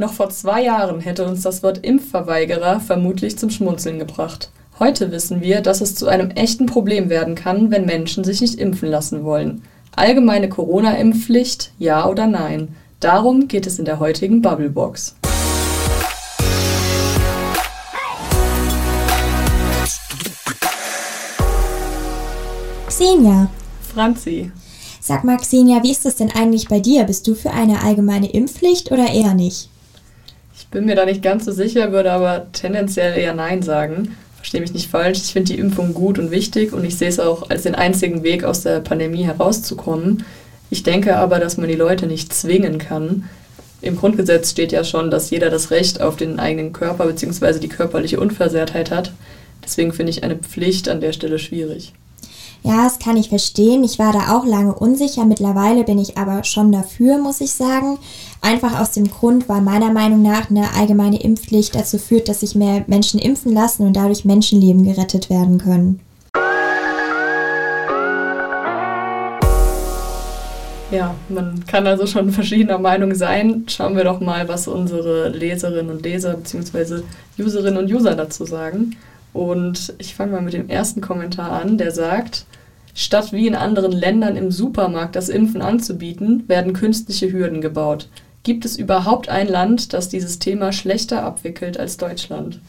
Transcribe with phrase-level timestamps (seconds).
[0.00, 4.48] Noch vor zwei Jahren hätte uns das Wort Impfverweigerer vermutlich zum Schmunzeln gebracht.
[4.78, 8.54] Heute wissen wir, dass es zu einem echten Problem werden kann, wenn Menschen sich nicht
[8.54, 9.62] impfen lassen wollen.
[9.94, 12.74] Allgemeine Corona-Impfpflicht, ja oder nein?
[12.98, 15.16] Darum geht es in der heutigen Bubblebox.
[22.88, 23.50] Xenia.
[23.94, 24.50] Franzi.
[25.02, 27.04] Sag mal, Xenia, wie ist das denn eigentlich bei dir?
[27.04, 29.68] Bist du für eine allgemeine Impfpflicht oder eher nicht?
[30.70, 34.16] Bin mir da nicht ganz so sicher, würde aber tendenziell eher Nein sagen.
[34.36, 35.18] Verstehe mich nicht falsch.
[35.18, 38.22] Ich finde die Impfung gut und wichtig und ich sehe es auch als den einzigen
[38.22, 40.24] Weg, aus der Pandemie herauszukommen.
[40.70, 43.28] Ich denke aber, dass man die Leute nicht zwingen kann.
[43.82, 47.58] Im Grundgesetz steht ja schon, dass jeder das Recht auf den eigenen Körper bzw.
[47.58, 49.12] die körperliche Unversehrtheit hat.
[49.64, 51.92] Deswegen finde ich eine Pflicht an der Stelle schwierig.
[52.62, 53.84] Ja, das kann ich verstehen.
[53.84, 55.24] Ich war da auch lange unsicher.
[55.24, 57.98] Mittlerweile bin ich aber schon dafür, muss ich sagen.
[58.42, 62.54] Einfach aus dem Grund, weil meiner Meinung nach eine allgemeine Impfpflicht dazu führt, dass sich
[62.54, 66.00] mehr Menschen impfen lassen und dadurch Menschenleben gerettet werden können.
[70.90, 73.64] Ja, man kann also schon verschiedener Meinung sein.
[73.68, 77.02] Schauen wir doch mal, was unsere Leserinnen und Leser bzw.
[77.38, 78.96] Userinnen und User dazu sagen.
[79.32, 82.44] Und ich fange mal mit dem ersten Kommentar an, der sagt,
[83.00, 88.08] statt wie in anderen Ländern im Supermarkt das Impfen anzubieten, werden künstliche Hürden gebaut.
[88.42, 92.60] Gibt es überhaupt ein Land, das dieses Thema schlechter abwickelt als Deutschland?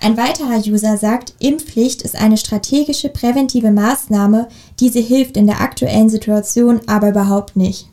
[0.00, 4.48] Ein weiterer User sagt, Impfpflicht ist eine strategische präventive Maßnahme,
[4.80, 7.86] diese hilft in der aktuellen Situation aber überhaupt nicht.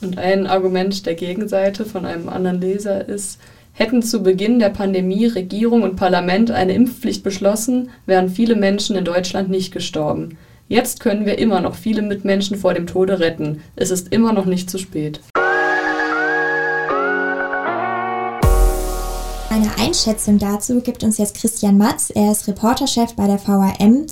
[0.00, 3.38] Und ein Argument der Gegenseite von einem anderen Leser ist,
[3.74, 9.04] Hätten zu Beginn der Pandemie Regierung und Parlament eine Impfpflicht beschlossen, wären viele Menschen in
[9.06, 10.36] Deutschland nicht gestorben.
[10.72, 13.60] Jetzt können wir immer noch viele Mitmenschen vor dem Tode retten.
[13.76, 15.20] Es ist immer noch nicht zu spät.
[19.50, 22.08] Eine Einschätzung dazu gibt uns jetzt Christian Matz.
[22.08, 24.06] Er ist Reporterchef bei der VRM.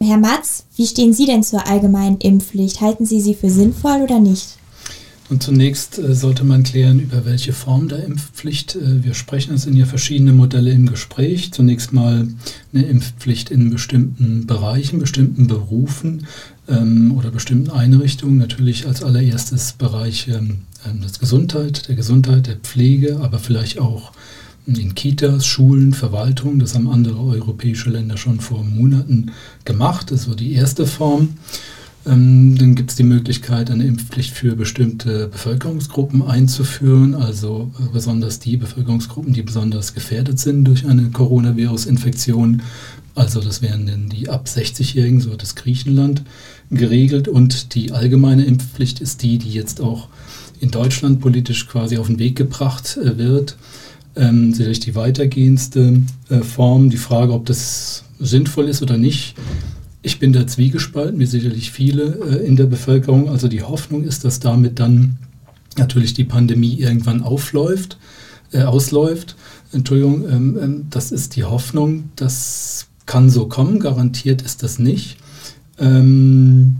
[0.00, 2.80] Herr Matz, wie stehen Sie denn zur allgemeinen Impfpflicht?
[2.80, 4.58] Halten Sie sie für sinnvoll oder nicht?
[5.28, 9.54] Und zunächst äh, sollte man klären, über welche Form der Impfpflicht äh, wir sprechen.
[9.54, 11.52] Es sind ja verschiedene Modelle im Gespräch.
[11.52, 12.28] Zunächst mal
[12.72, 16.26] eine Impfpflicht in bestimmten Bereichen, bestimmten Berufen
[16.68, 18.38] ähm, oder bestimmten Einrichtungen.
[18.38, 24.12] Natürlich als allererstes Bereiche ähm, der Gesundheit, der Gesundheit, der Pflege, aber vielleicht auch
[24.66, 26.58] in Kitas, Schulen, Verwaltung.
[26.58, 29.32] Das haben andere europäische Länder schon vor Monaten
[29.64, 30.10] gemacht.
[30.10, 31.30] Das war die erste Form.
[32.06, 38.38] Ähm, dann gibt es die Möglichkeit, eine Impfpflicht für bestimmte Bevölkerungsgruppen einzuführen, also äh, besonders
[38.38, 42.62] die Bevölkerungsgruppen, die besonders gefährdet sind durch eine Coronavirus-Infektion.
[43.16, 46.22] Also das wären dann die ab 60-Jährigen, so hat es Griechenland
[46.70, 47.28] geregelt.
[47.28, 50.08] Und die allgemeine Impfpflicht ist die, die jetzt auch
[50.60, 53.56] in Deutschland politisch quasi auf den Weg gebracht äh, wird.
[54.14, 56.88] Ähm, sicherlich die weitergehendste äh, Form.
[56.88, 59.34] Die Frage, ob das sinnvoll ist oder nicht,
[60.06, 63.28] ich bin da zwiegespalten, wie sicherlich viele äh, in der Bevölkerung.
[63.28, 65.18] Also die Hoffnung ist, dass damit dann
[65.76, 67.98] natürlich die Pandemie irgendwann aufläuft,
[68.52, 69.34] äh, ausläuft.
[69.72, 72.10] Entschuldigung, ähm, ähm, das ist die Hoffnung.
[72.14, 75.16] Das kann so kommen, garantiert ist das nicht.
[75.80, 76.76] Ähm,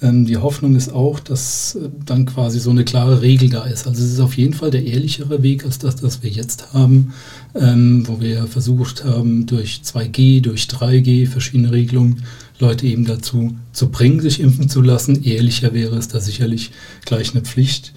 [0.00, 3.88] ähm, die Hoffnung ist auch, dass äh, dann quasi so eine klare Regel da ist.
[3.88, 7.12] Also es ist auf jeden Fall der ehrlichere Weg als das, was wir jetzt haben,
[7.54, 12.22] ähm, wo wir versucht haben, durch 2G, durch 3G, verschiedene Regelungen,
[12.58, 15.22] Leute eben dazu zu bringen, sich impfen zu lassen.
[15.22, 16.72] Ehrlicher wäre es da sicherlich
[17.04, 17.92] gleich eine Pflicht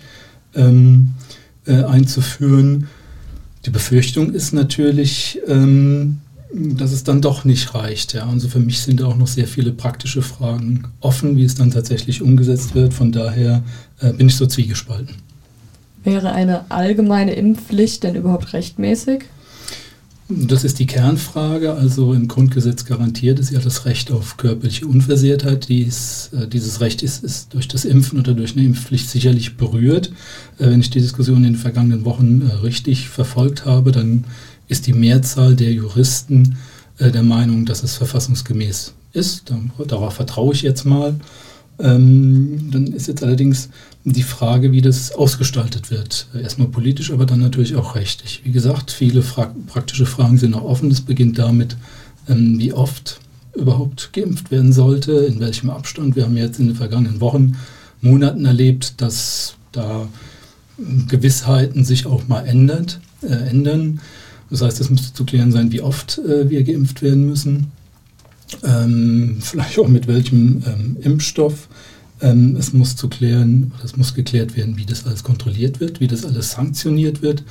[0.56, 1.11] ähm,
[1.66, 2.88] äh, einzuführen.
[3.66, 6.19] Die Befürchtung ist natürlich, ähm,
[6.53, 8.13] dass es dann doch nicht reicht.
[8.13, 8.28] Ja.
[8.28, 11.72] Also für mich sind da auch noch sehr viele praktische Fragen offen, wie es dann
[11.72, 12.94] tatsächlich umgesetzt wird.
[12.94, 13.63] Von daher
[14.00, 15.16] äh, bin ich so zwiegespalten.
[16.03, 19.25] Wäre eine allgemeine Impfpflicht denn überhaupt rechtmäßig?
[20.37, 21.73] Das ist die Kernfrage.
[21.73, 25.67] Also im Grundgesetz garantiert ist ja das Recht auf körperliche Unversehrtheit.
[25.67, 30.11] Dies, äh, dieses Recht ist, ist, durch das Impfen oder durch eine Impfpflicht sicherlich berührt.
[30.57, 34.23] Äh, wenn ich die Diskussion in den vergangenen Wochen äh, richtig verfolgt habe, dann
[34.67, 36.57] ist die Mehrzahl der Juristen
[36.99, 39.51] der Meinung, dass es verfassungsgemäß ist.
[39.87, 41.16] Darauf vertraue ich jetzt mal.
[41.81, 43.69] Ähm, dann ist jetzt allerdings
[44.03, 46.28] die Frage, wie das ausgestaltet wird.
[46.39, 48.41] Erstmal politisch, aber dann natürlich auch rechtlich.
[48.43, 50.91] Wie gesagt, viele fra praktische Fragen sind noch offen.
[50.91, 51.75] Es beginnt damit,
[52.28, 53.19] ähm, wie oft
[53.55, 56.16] überhaupt geimpft werden sollte, in welchem Abstand.
[56.16, 57.57] Wir haben jetzt in den vergangenen Wochen,
[58.01, 60.07] Monaten erlebt, dass da
[61.07, 63.99] Gewissheiten sich auch mal ändert, äh, ändern.
[64.49, 67.72] Das heißt, es müsste zu klären sein, wie oft äh, wir geimpft werden müssen,
[68.63, 71.67] ähm, vielleicht auch mit welchem ähm, Impfstoff.
[72.21, 76.07] Ähm, es muss zu klären, es muss geklärt werden, wie das alles kontrolliert wird, wie
[76.07, 77.43] das alles sanktioniert wird.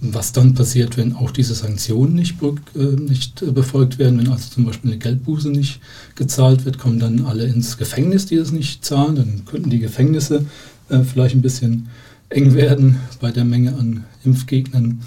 [0.00, 4.50] Was dann passiert, wenn auch diese Sanktionen nicht, äh, nicht äh, befolgt werden, wenn also
[4.50, 5.80] zum Beispiel eine Geldbuße nicht
[6.14, 9.16] gezahlt wird, kommen dann alle ins Gefängnis, die das nicht zahlen.
[9.16, 10.44] Dann könnten die Gefängnisse
[10.90, 11.88] äh, vielleicht ein bisschen
[12.28, 15.00] eng werden bei der Menge an Impfgegnern.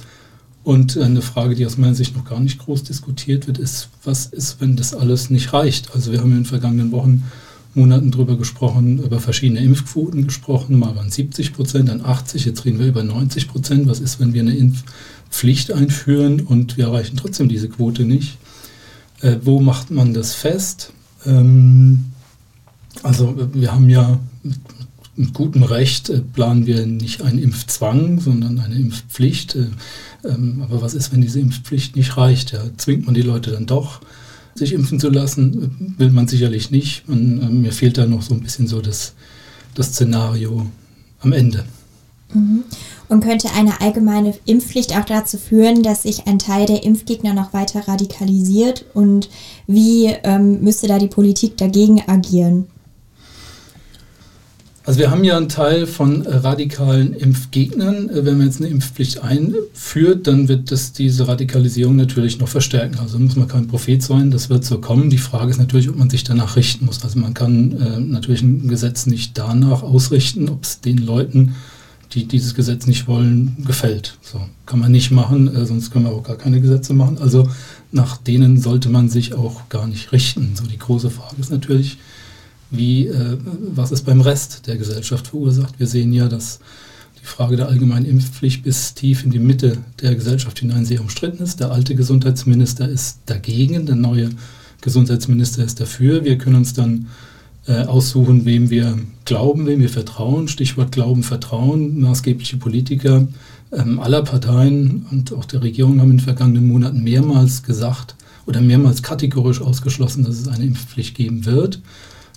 [0.68, 4.26] Und eine Frage, die aus meiner Sicht noch gar nicht groß diskutiert wird, ist, was
[4.26, 5.96] ist, wenn das alles nicht reicht?
[5.96, 7.24] Also wir haben in den vergangenen Wochen,
[7.74, 10.78] Monaten darüber gesprochen, über verschiedene Impfquoten gesprochen.
[10.78, 13.88] Mal waren 70 Prozent, dann 80, jetzt reden wir über 90 Prozent.
[13.88, 18.38] Was ist, wenn wir eine Impfpflicht einführen und wir erreichen trotzdem diese Quote nicht?
[19.22, 20.92] Äh, wo macht man das fest?
[21.26, 22.12] Ähm,
[23.04, 24.20] also wir haben ja
[25.18, 29.56] mit gutem Recht äh, planen wir nicht einen Impfzwang, sondern eine Impfpflicht.
[29.56, 29.68] Äh,
[30.24, 32.52] ähm, aber was ist, wenn diese Impfpflicht nicht reicht?
[32.52, 34.02] Ja, zwingt man die Leute dann doch,
[34.56, 35.96] sich impfen zu lassen?
[35.98, 37.08] Will man sicherlich nicht.
[37.10, 39.14] Man, äh, mir fehlt da noch so ein bisschen so das,
[39.74, 40.68] das Szenario
[41.20, 41.66] am Ende.
[42.34, 42.64] Mhm.
[43.10, 47.54] Und könnte eine allgemeine Impfpflicht auch dazu führen, dass sich ein Teil der Impfgegner noch
[47.54, 48.86] weiter radikalisiert?
[48.94, 49.30] Und
[49.66, 52.68] wie ähm, müsste da die Politik dagegen agieren?
[54.88, 58.10] Also wir haben ja einen Teil von äh, radikalen Impfgegnern.
[58.10, 62.98] Äh, wenn man jetzt eine Impfpflicht einführt, dann wird das diese Radikalisierung natürlich noch verstärken.
[63.00, 65.10] Also muss man kein Prophet sein, das wird so kommen.
[65.10, 67.04] Die Frage ist natürlich, ob man sich danach richten muss.
[67.04, 71.56] Also man kann äh, natürlich ein Gesetz nicht danach ausrichten, ob es den Leuten,
[72.14, 74.18] die dieses Gesetz nicht wollen, gefällt.
[74.22, 77.18] So kann man nicht machen, äh, sonst können wir auch gar keine Gesetze machen.
[77.18, 77.50] Also
[77.92, 80.54] nach denen sollte man sich auch gar nicht richten.
[80.56, 81.98] So die große Frage ist natürlich,
[82.70, 83.38] wie, äh,
[83.74, 85.80] was es beim Rest der Gesellschaft verursacht.
[85.80, 86.60] Wir sehen ja, dass
[87.22, 91.44] die Frage der allgemeinen Impfpflicht bis tief in die Mitte der Gesellschaft hinein sehr umstritten
[91.44, 91.60] ist.
[91.60, 94.30] Der alte Gesundheitsminister ist dagegen, der neue
[94.82, 96.24] Gesundheitsminister ist dafür.
[96.24, 97.08] Wir können uns dann
[97.68, 100.48] äh, aussuchen, wem wir glauben, wem wir vertrauen.
[100.48, 102.00] Stichwort Glauben, Vertrauen.
[102.00, 103.28] Maßgebliche Politiker
[103.72, 108.16] ähm, aller Parteien und auch der Regierung haben in den vergangenen Monaten mehrmals gesagt
[108.46, 111.82] oder mehrmals kategorisch ausgeschlossen, dass es eine Impfpflicht geben wird.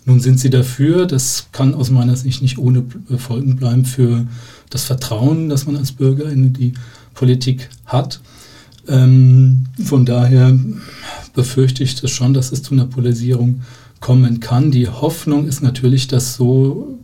[0.07, 2.85] Nun sind sie dafür, das kann aus meiner Sicht nicht ohne
[3.19, 4.27] Folgen bleiben für
[4.71, 6.73] das Vertrauen, das man als Bürger in die
[7.15, 8.21] Politik hat.
[8.89, 10.59] Ähm, von daher
[11.35, 13.61] befürchte ich das schon, dass es zu einer Polarisierung
[14.01, 14.71] kommen kann.
[14.71, 16.99] Die Hoffnung ist natürlich, dass so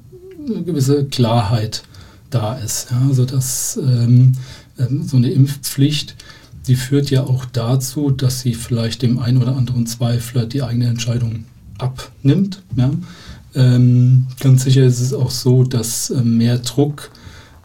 [0.46, 1.82] eine gewisse Klarheit
[2.30, 2.88] da ist.
[2.90, 3.06] Ja?
[3.08, 4.32] Also dass ähm,
[4.78, 6.16] ähm so eine Impfpflicht,
[6.66, 10.86] die führt ja auch dazu, dass sie vielleicht dem einen oder anderen Zweifler die eigene
[10.86, 11.44] Entscheidung
[11.78, 12.62] abnimmt.
[12.76, 12.90] Ja.
[13.54, 17.10] Ähm, ganz sicher ist es auch so, dass äh, mehr Druck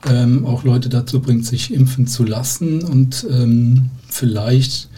[0.07, 4.89] ähm, auch Leute dazu bringt, sich impfen zu lassen und ähm, vielleicht,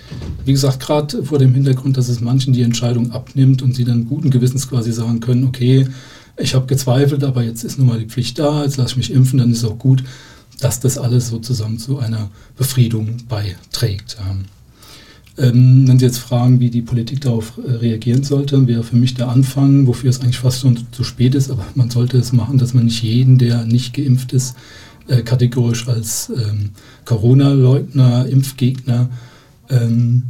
[0.45, 4.07] wie gesagt, gerade vor dem Hintergrund, dass es manchen die Entscheidung abnimmt und sie dann
[4.07, 5.87] guten Gewissens quasi sagen können, okay,
[6.37, 9.11] ich habe gezweifelt, aber jetzt ist nun mal die Pflicht da, jetzt lasse ich mich
[9.11, 10.03] impfen, dann ist auch gut,
[10.59, 14.17] dass das alles sozusagen zu einer Befriedung beiträgt.
[14.29, 14.45] Ähm,
[15.37, 19.15] ähm, wenn Sie jetzt fragen, wie die Politik darauf äh, reagieren sollte, wäre für mich
[19.15, 22.59] der Anfang, wofür es eigentlich fast schon zu spät ist, aber man sollte es machen,
[22.59, 24.55] dass man nicht jeden, der nicht geimpft ist,
[25.07, 26.69] äh, kategorisch als ähm,
[27.05, 29.09] Corona-Leugner, Impfgegner
[29.69, 30.23] ähm,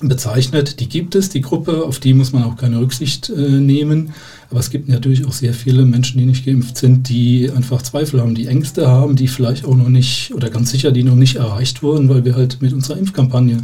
[0.00, 0.78] bezeichnet.
[0.78, 4.12] Die gibt es, die Gruppe, auf die muss man auch keine Rücksicht äh, nehmen.
[4.50, 8.20] Aber es gibt natürlich auch sehr viele Menschen, die nicht geimpft sind, die einfach Zweifel
[8.20, 11.36] haben, die Ängste haben, die vielleicht auch noch nicht, oder ganz sicher, die noch nicht
[11.36, 13.58] erreicht wurden, weil wir halt mit unserer Impfkampagne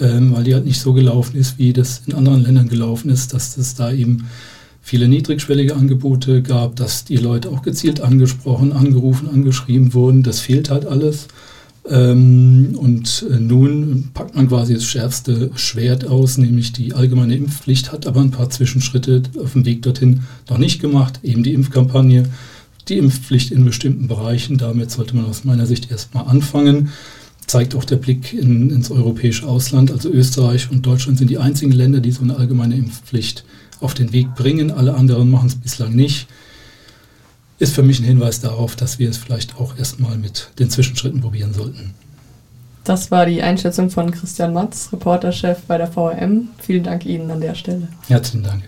[0.00, 3.32] ähm, weil die halt nicht so gelaufen ist, wie das in anderen Ländern gelaufen ist,
[3.34, 4.26] dass es da eben
[4.82, 10.22] viele niedrigschwellige Angebote gab, dass die Leute auch gezielt angesprochen, angerufen, angeschrieben wurden.
[10.22, 11.28] Das fehlt halt alles.
[11.88, 17.92] Ähm, und äh, nun packt man quasi das schärfste Schwert aus, nämlich die allgemeine Impfpflicht,
[17.92, 22.24] hat aber ein paar Zwischenschritte auf dem Weg dorthin noch nicht gemacht, eben die Impfkampagne,
[22.88, 24.58] die Impfpflicht in bestimmten Bereichen.
[24.58, 26.90] Damit sollte man aus meiner Sicht erstmal anfangen
[27.50, 29.90] zeigt auch der Blick in, ins europäische Ausland.
[29.90, 33.44] Also Österreich und Deutschland sind die einzigen Länder, die so eine allgemeine Impfpflicht
[33.80, 34.70] auf den Weg bringen.
[34.70, 36.28] Alle anderen machen es bislang nicht.
[37.58, 41.20] Ist für mich ein Hinweis darauf, dass wir es vielleicht auch erstmal mit den Zwischenschritten
[41.20, 41.92] probieren sollten.
[42.84, 46.48] Das war die Einschätzung von Christian Matz, Reporterchef bei der VRM.
[46.58, 47.88] Vielen Dank Ihnen an der Stelle.
[48.06, 48.62] Herzlichen Dank.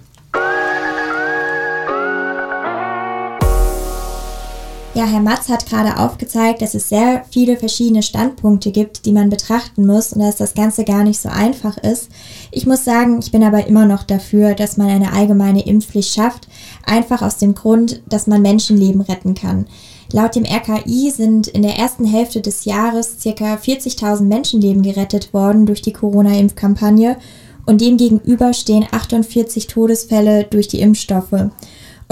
[4.95, 9.31] Ja, Herr Matz hat gerade aufgezeigt, dass es sehr viele verschiedene Standpunkte gibt, die man
[9.31, 12.11] betrachten muss und dass das Ganze gar nicht so einfach ist.
[12.51, 16.47] Ich muss sagen, ich bin aber immer noch dafür, dass man eine allgemeine Impfpflicht schafft,
[16.85, 19.67] einfach aus dem Grund, dass man Menschenleben retten kann.
[20.13, 23.55] Laut dem RKI sind in der ersten Hälfte des Jahres ca.
[23.55, 27.17] 40.000 Menschenleben gerettet worden durch die Corona-Impfkampagne
[27.65, 31.51] und demgegenüber stehen 48 Todesfälle durch die Impfstoffe.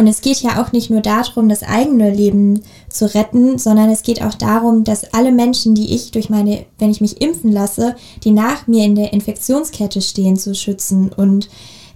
[0.01, 4.03] Und es geht ja auch nicht nur darum, das eigene Leben zu retten, sondern es
[4.03, 7.95] geht auch darum, dass alle Menschen, die ich durch meine, wenn ich mich impfen lasse,
[8.25, 11.13] die nach mir in der Infektionskette stehen, zu schützen.
[11.13, 11.51] Und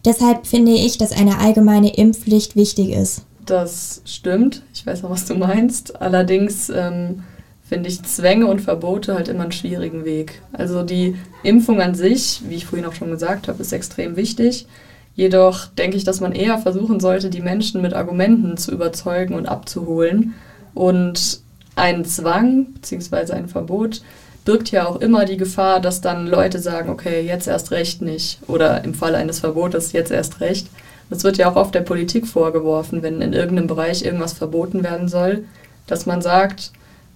[0.04, 3.22] deshalb finde ich, dass eine allgemeine Impfpflicht wichtig ist.
[3.46, 4.60] Das stimmt.
[4.74, 5.98] Ich weiß auch, was du meinst.
[6.02, 7.22] Allerdings ähm,
[7.66, 10.42] finde ich Zwänge und Verbote halt immer einen schwierigen Weg.
[10.52, 14.66] Also die Impfung an sich, wie ich vorhin auch schon gesagt habe, ist extrem wichtig.
[15.14, 19.46] Jedoch denke ich, dass man eher versuchen sollte, die Menschen mit Argumenten zu überzeugen und
[19.46, 20.34] abzuholen.
[20.74, 21.40] Und
[21.76, 23.32] ein Zwang bzw.
[23.32, 24.02] ein Verbot
[24.44, 28.40] birgt ja auch immer die Gefahr, dass dann Leute sagen, okay, jetzt erst recht nicht.
[28.46, 30.68] Oder im Fall eines Verbotes jetzt erst recht.
[31.10, 35.08] Das wird ja auch oft der Politik vorgeworfen, wenn in irgendeinem Bereich irgendwas verboten werden
[35.08, 35.44] soll,
[35.86, 36.72] dass man sagt,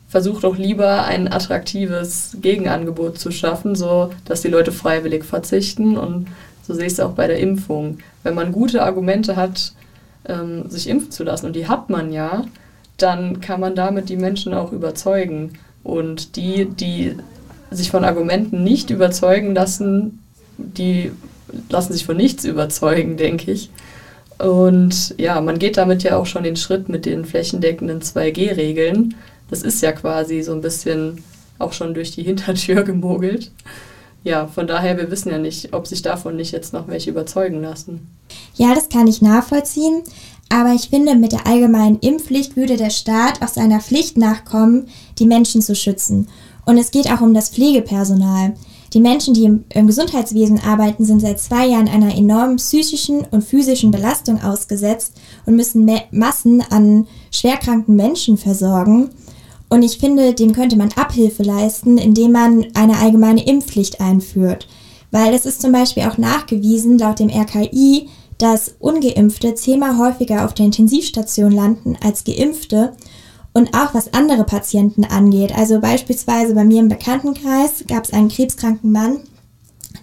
[0.08, 6.28] versucht doch lieber ein attraktives Gegenangebot zu schaffen, so dass die Leute freiwillig verzichten und
[6.68, 7.98] so sehe ich es auch bei der Impfung.
[8.22, 9.72] Wenn man gute Argumente hat,
[10.26, 12.44] ähm, sich impfen zu lassen, und die hat man ja,
[12.98, 15.54] dann kann man damit die Menschen auch überzeugen.
[15.82, 17.16] Und die, die
[17.70, 20.22] sich von Argumenten nicht überzeugen lassen,
[20.58, 21.10] die
[21.70, 23.70] lassen sich von nichts überzeugen, denke ich.
[24.38, 29.14] Und ja, man geht damit ja auch schon den Schritt mit den flächendeckenden 2G-Regeln.
[29.48, 31.24] Das ist ja quasi so ein bisschen
[31.58, 33.50] auch schon durch die Hintertür gemogelt
[34.24, 37.62] ja, von daher, wir wissen ja nicht, ob sich davon nicht jetzt noch welche überzeugen
[37.62, 38.08] lassen.
[38.54, 40.02] Ja, das kann ich nachvollziehen.
[40.50, 45.26] Aber ich finde, mit der allgemeinen Impfpflicht würde der Staat auch seiner Pflicht nachkommen, die
[45.26, 46.28] Menschen zu schützen.
[46.64, 48.54] Und es geht auch um das Pflegepersonal.
[48.94, 53.44] Die Menschen, die im, im, Gesundheitswesen arbeiten, sind seit zwei Jahren einer enormen psychischen und
[53.44, 55.12] physischen Belastung ausgesetzt
[55.44, 59.10] und müssen Massen an schwerkranken Menschen versorgen.
[59.68, 64.66] Und ich finde, dem könnte man Abhilfe leisten, indem man eine allgemeine Impfpflicht einführt.
[65.10, 68.08] Weil es ist zum Beispiel auch nachgewiesen, laut dem RKI,
[68.38, 72.94] dass ungeimpfte zehnmal häufiger auf der Intensivstation landen als geimpfte.
[73.52, 75.56] Und auch was andere Patienten angeht.
[75.56, 79.20] Also beispielsweise bei mir im Bekanntenkreis gab es einen krebskranken Mann,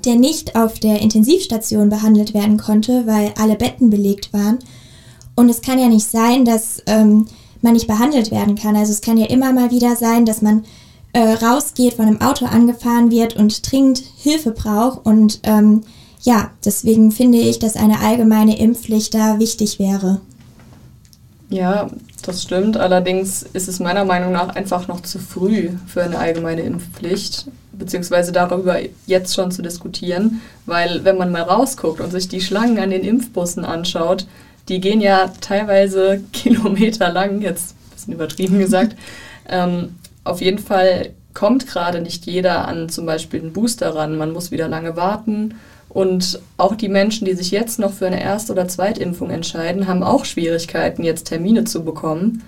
[0.03, 4.59] der nicht auf der Intensivstation behandelt werden konnte, weil alle Betten belegt waren.
[5.35, 7.27] Und es kann ja nicht sein, dass ähm,
[7.65, 8.77] man nicht behandelt werden kann.
[8.77, 10.63] Also es kann ja immer mal wieder sein, dass man
[11.11, 15.05] äh, rausgeht, von einem Auto angefahren wird und dringend Hilfe braucht.
[15.05, 15.81] Und ähm,
[16.21, 20.21] ja, deswegen finde ich, dass eine allgemeine Impfpflicht da wichtig wäre.
[21.49, 21.89] Ja,
[22.23, 22.77] das stimmt.
[22.77, 28.31] Allerdings ist es meiner Meinung nach einfach noch zu früh für eine allgemeine Impfpflicht, beziehungsweise
[28.31, 32.89] darüber jetzt schon zu diskutieren, weil wenn man mal rausguckt und sich die Schlangen an
[32.89, 34.25] den Impfbussen anschaut,
[34.69, 38.95] die gehen ja teilweise Kilometer lang, jetzt ein bisschen übertrieben gesagt.
[39.47, 44.17] Ähm, auf jeden Fall kommt gerade nicht jeder an zum Beispiel einen Booster ran.
[44.17, 45.53] Man muss wieder lange warten.
[45.89, 50.01] Und auch die Menschen, die sich jetzt noch für eine Erst- oder Zweitimpfung entscheiden, haben
[50.01, 52.41] auch Schwierigkeiten, jetzt Termine zu bekommen.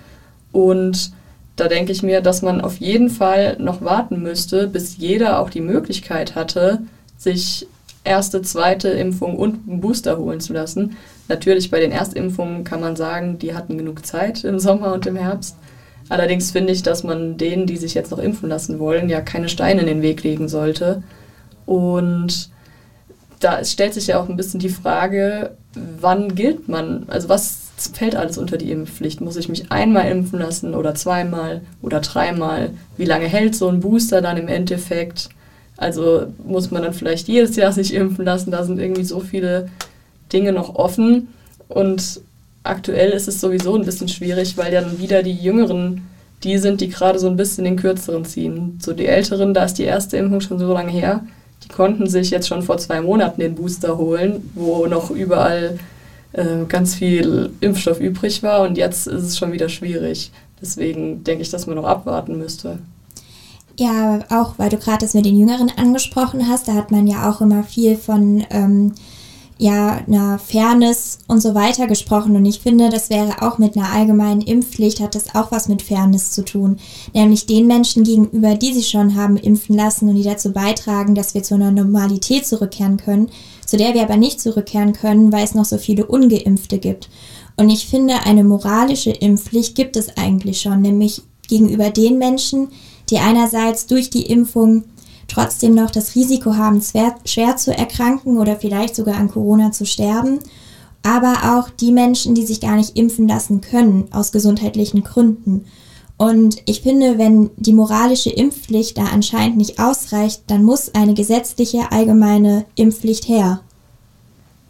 [0.51, 1.11] Und
[1.55, 5.49] da denke ich mir, dass man auf jeden Fall noch warten müsste, bis jeder auch
[5.49, 6.81] die Möglichkeit hatte,
[7.17, 7.67] sich
[8.03, 10.97] erste, zweite Impfung und einen Booster holen zu lassen.
[11.27, 15.15] Natürlich bei den Erstimpfungen kann man sagen, die hatten genug Zeit im Sommer und im
[15.15, 15.57] Herbst.
[16.09, 19.49] Allerdings finde ich, dass man denen, die sich jetzt noch impfen lassen wollen, ja keine
[19.49, 21.03] Steine in den Weg legen sollte.
[21.65, 22.49] Und
[23.39, 25.51] da stellt sich ja auch ein bisschen die Frage,
[25.99, 27.03] wann gilt man?
[27.07, 29.21] Also was fällt alles unter die Impfpflicht?
[29.21, 32.71] Muss ich mich einmal impfen lassen oder zweimal oder dreimal?
[32.95, 35.29] Wie lange hält so ein Booster dann im Endeffekt?
[35.75, 38.49] Also muss man dann vielleicht jedes Jahr sich impfen lassen.
[38.49, 39.69] Da sind irgendwie so viele
[40.31, 41.29] Dinge noch offen.
[41.67, 42.21] Und
[42.63, 46.07] aktuell ist es sowieso ein bisschen schwierig, weil dann wieder die Jüngeren
[46.43, 48.79] die sind, die gerade so ein bisschen den Kürzeren ziehen.
[48.81, 51.21] So die Älteren, da ist die erste Impfung schon so lange her,
[51.63, 55.79] die konnten sich jetzt schon vor zwei Monaten den Booster holen, wo noch überall
[56.33, 60.31] äh, ganz viel Impfstoff übrig war und jetzt ist es schon wieder schwierig.
[60.61, 62.79] Deswegen denke ich, dass man noch abwarten müsste.
[63.79, 67.29] Ja, auch weil du gerade das mit den Jüngeren angesprochen hast, da hat man ja
[67.29, 68.93] auch immer viel von ähm,
[69.59, 72.35] ja, einer Fairness und so weiter gesprochen.
[72.35, 75.81] Und ich finde, das wäre auch mit einer allgemeinen Impfpflicht, hat das auch was mit
[75.81, 76.77] Fairness zu tun.
[77.13, 81.33] Nämlich den Menschen gegenüber, die sich schon haben impfen lassen und die dazu beitragen, dass
[81.33, 83.29] wir zu einer Normalität zurückkehren können,
[83.65, 87.09] zu der wir aber nicht zurückkehren können, weil es noch so viele Ungeimpfte gibt.
[87.55, 92.69] Und ich finde, eine moralische Impfpflicht gibt es eigentlich schon, nämlich gegenüber den Menschen,
[93.09, 94.83] die einerseits durch die Impfung
[95.27, 100.39] trotzdem noch das Risiko haben, schwer, zu erkranken oder vielleicht sogar an Corona zu sterben,
[101.03, 105.65] aber auch die Menschen, die sich gar nicht impfen lassen können aus gesundheitlichen Gründen.
[106.17, 111.91] Und ich finde, wenn die moralische Impfpflicht da anscheinend nicht ausreicht, dann muss eine gesetzliche
[111.91, 113.59] allgemeine Impfpflicht her.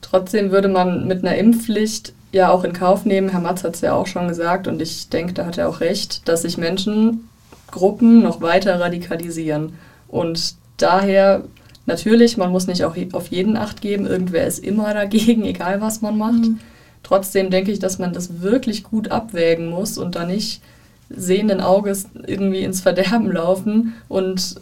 [0.01, 3.81] Trotzdem würde man mit einer Impfpflicht ja auch in Kauf nehmen, Herr Matz hat es
[3.81, 8.21] ja auch schon gesagt und ich denke, da hat er auch recht, dass sich Menschengruppen
[8.21, 9.73] noch weiter radikalisieren.
[10.07, 11.43] Und daher
[11.85, 16.01] natürlich, man muss nicht auch auf jeden Acht geben, irgendwer ist immer dagegen, egal was
[16.01, 16.39] man macht.
[16.39, 16.59] Mhm.
[17.03, 20.61] Trotzdem denke ich, dass man das wirklich gut abwägen muss und da nicht
[21.09, 24.59] sehenden Auges irgendwie ins Verderben laufen und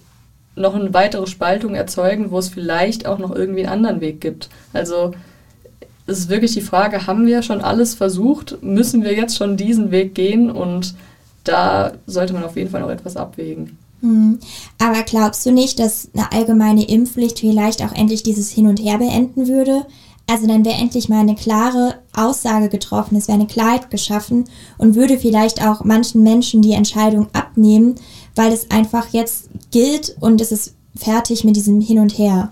[0.55, 4.49] noch eine weitere Spaltung erzeugen, wo es vielleicht auch noch irgendwie einen anderen Weg gibt.
[4.73, 5.13] Also
[6.07, 8.61] es ist wirklich die Frage, haben wir schon alles versucht?
[8.61, 10.51] Müssen wir jetzt schon diesen Weg gehen?
[10.51, 10.93] Und
[11.43, 13.77] da sollte man auf jeden Fall noch etwas abwägen.
[14.01, 14.39] Hm.
[14.79, 18.97] Aber glaubst du nicht, dass eine allgemeine Impfpflicht vielleicht auch endlich dieses Hin und Her
[18.97, 19.85] beenden würde?
[20.27, 24.45] Also dann wäre endlich mal eine klare Aussage getroffen, es wäre eine Klarheit geschaffen
[24.79, 27.95] und würde vielleicht auch manchen Menschen die Entscheidung abnehmen,
[28.33, 32.51] weil es einfach jetzt gilt und es ist fertig mit diesem Hin und Her.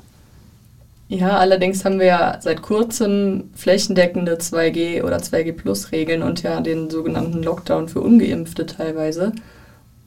[1.10, 6.62] Ja, allerdings haben wir ja seit kurzem flächendeckende 2G oder 2G Plus Regeln und ja
[6.62, 9.32] den sogenannten Lockdown für ungeimpfte teilweise.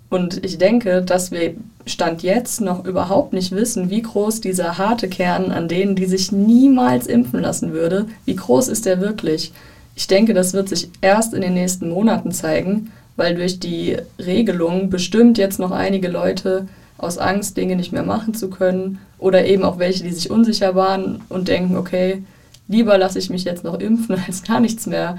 [0.09, 5.09] Und ich denke, dass wir Stand jetzt noch überhaupt nicht wissen, wie groß dieser harte
[5.09, 9.53] Kern an denen, die sich niemals impfen lassen würde, wie groß ist der wirklich.
[9.95, 14.91] Ich denke, das wird sich erst in den nächsten Monaten zeigen, weil durch die Regelung
[14.91, 19.65] bestimmt jetzt noch einige Leute aus Angst, Dinge nicht mehr machen zu können oder eben
[19.65, 22.23] auch welche, die sich unsicher waren und denken, okay,
[22.69, 25.19] lieber lasse ich mich jetzt noch impfen, als gar nichts mehr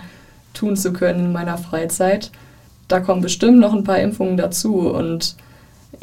[0.54, 2.32] tun zu können in meiner Freizeit.
[2.88, 5.36] Da kommen bestimmt noch ein paar Impfungen dazu und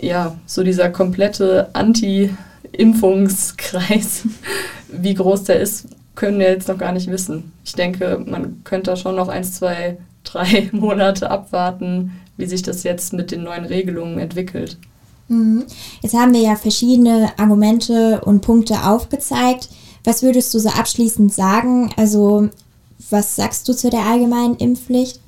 [0.01, 4.29] ja, so dieser komplette Anti-Impfungskreis,
[4.89, 7.53] wie groß der ist, können wir jetzt noch gar nicht wissen.
[7.65, 12.83] Ich denke, man könnte da schon noch eins, zwei, drei Monate abwarten, wie sich das
[12.83, 14.77] jetzt mit den neuen Regelungen entwickelt.
[15.29, 15.65] Mhm.
[16.03, 19.69] Jetzt haben wir ja verschiedene Argumente und Punkte aufgezeigt.
[20.05, 21.91] Was würdest du so abschließend sagen?
[21.97, 22.51] Also,
[23.11, 25.21] was sagst du zu der allgemeinen Impfpflicht?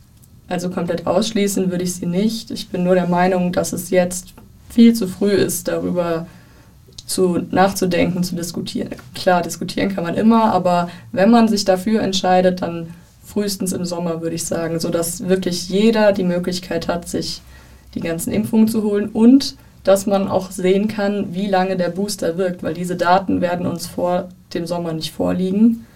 [0.48, 2.50] Also komplett ausschließen würde ich sie nicht.
[2.50, 4.34] Ich bin nur der Meinung, dass es jetzt
[4.70, 6.26] viel zu früh ist, darüber
[7.06, 8.90] zu nachzudenken, zu diskutieren.
[9.14, 12.88] Klar, diskutieren kann man immer, aber wenn man sich dafür entscheidet, dann
[13.24, 17.42] frühestens im Sommer, würde ich sagen, sodass wirklich jeder die Möglichkeit hat, sich
[17.94, 22.38] die ganzen Impfungen zu holen und dass man auch sehen kann, wie lange der Booster
[22.38, 25.86] wirkt, weil diese Daten werden uns vor dem Sommer nicht vorliegen.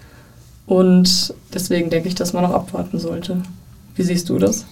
[0.66, 3.42] Und deswegen denke ich, dass man noch abwarten sollte.
[4.00, 4.64] Wie siehst du das?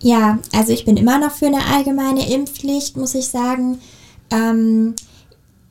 [0.00, 3.78] Ja, also ich bin immer noch für eine allgemeine Impfpflicht, muss ich sagen.
[4.32, 4.96] Ähm,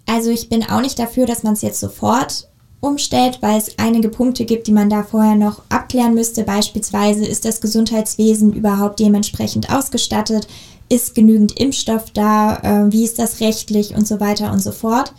[0.05, 2.47] also ich bin auch nicht dafür, dass man es jetzt sofort
[2.79, 6.45] umstellt, weil es einige Punkte gibt, die man da vorher noch abklären müsste.
[6.45, 10.47] Beispielsweise ist das Gesundheitswesen überhaupt dementsprechend ausgestattet?
[10.87, 15.13] ist genügend Impfstoff da, äh, wie ist das rechtlich und so weiter und so fort.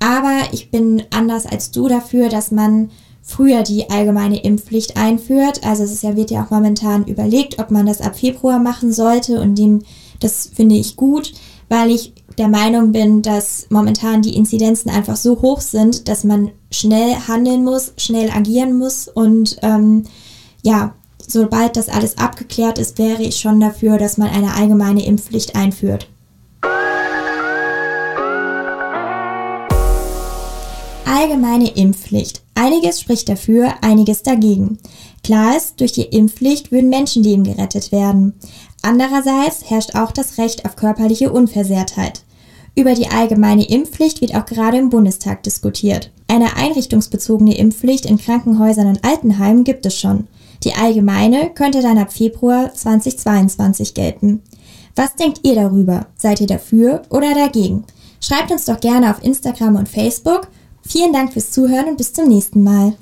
[0.00, 2.90] Aber ich bin anders als du dafür, dass man
[3.22, 5.64] früher die allgemeine Impfpflicht einführt.
[5.64, 8.92] Also es ist ja, wird ja auch momentan überlegt, ob man das ab Februar machen
[8.92, 9.82] sollte und dem,
[10.20, 11.32] das finde ich gut,
[11.68, 16.50] weil ich der Meinung bin, dass momentan die Inzidenzen einfach so hoch sind, dass man
[16.70, 20.04] schnell handeln muss, schnell agieren muss und ähm,
[20.62, 20.94] ja,
[21.26, 26.08] sobald das alles abgeklärt ist, wäre ich schon dafür, dass man eine allgemeine Impfpflicht einführt.
[31.12, 32.40] Allgemeine Impfpflicht.
[32.54, 34.78] Einiges spricht dafür, einiges dagegen.
[35.24, 38.34] Klar ist, durch die Impfpflicht würden Menschenleben gerettet werden.
[38.82, 42.22] Andererseits herrscht auch das Recht auf körperliche Unversehrtheit.
[42.76, 46.12] Über die allgemeine Impfpflicht wird auch gerade im Bundestag diskutiert.
[46.28, 50.28] Eine einrichtungsbezogene Impfpflicht in Krankenhäusern und Altenheimen gibt es schon.
[50.62, 54.42] Die allgemeine könnte dann ab Februar 2022 gelten.
[54.94, 56.06] Was denkt ihr darüber?
[56.16, 57.82] Seid ihr dafür oder dagegen?
[58.20, 60.46] Schreibt uns doch gerne auf Instagram und Facebook.
[60.90, 62.94] Vielen Dank fürs Zuhören und bis zum nächsten Mal.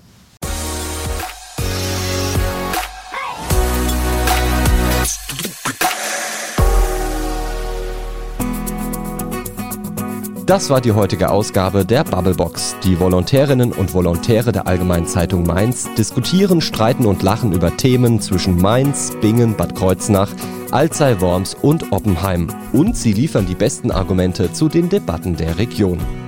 [10.44, 12.76] Das war die heutige Ausgabe der Bubblebox.
[12.84, 18.56] Die Volontärinnen und Volontäre der Allgemeinen Zeitung Mainz diskutieren, streiten und lachen über Themen zwischen
[18.58, 20.34] Mainz, Bingen, Bad Kreuznach,
[20.72, 22.48] Alzey, Worms und Oppenheim.
[22.74, 26.27] Und sie liefern die besten Argumente zu den Debatten der Region.